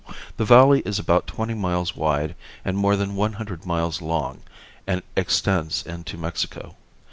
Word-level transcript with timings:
The 0.37 0.45
valley 0.45 0.79
is 0.79 0.97
about 0.97 1.27
twenty 1.27 1.53
miles 1.53 1.95
wide 1.95 2.33
and 2.65 2.75
more 2.75 2.95
than 2.95 3.15
one 3.15 3.33
hundred 3.33 3.67
miles 3.67 4.01
long 4.01 4.41
and 4.87 5.03
extends 5.15 5.85
into 5.85 6.17
Mexico. 6.17 6.75